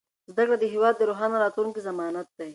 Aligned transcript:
زده 0.31 0.43
کړه 0.45 0.57
د 0.59 0.65
هېواد 0.73 0.93
د 0.97 1.01
روښانه 1.09 1.35
راتلونکي 1.43 1.81
ضمانت 1.87 2.27
دی. 2.39 2.49